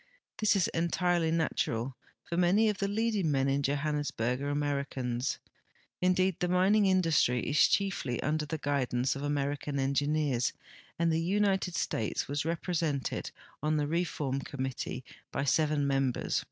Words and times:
This 0.39 0.55
is 0.55 0.67
entirely 0.69 1.29
natural, 1.29 1.95
for 2.23 2.35
many 2.35 2.69
of 2.69 2.79
the 2.79 2.87
leading 2.87 3.29
men 3.29 3.47
in 3.47 3.61
Johannesburg 3.61 4.41
are 4.41 4.49
Americans; 4.49 5.37
indeed, 6.01 6.39
the 6.39 6.47
mining 6.47 6.87
industry 6.87 7.41
is 7.47 7.57
chieily 7.67 8.19
under 8.23 8.47
the 8.47 8.57
guidance 8.57 9.15
of 9.15 9.21
American 9.21 9.77
engineers, 9.77 10.53
and 10.97 11.11
the 11.11 11.21
United 11.21 11.75
States 11.75 12.27
was 12.27 12.45
represented 12.45 13.29
on 13.61 13.77
the 13.77 13.85
reform 13.85 14.39
committee 14.39 15.03
by 15.31 15.43
seven 15.43 15.85
mem 15.85 16.11
bers. 16.13 16.39